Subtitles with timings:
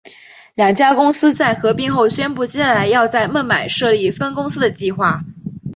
[0.55, 5.23] 两家公司在合并后宣布接下来要在孟买设立分公司的计划。